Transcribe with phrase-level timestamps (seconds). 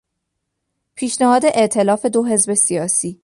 [0.95, 3.19] پیشنهاد ائتلاف دو حزب سیاسی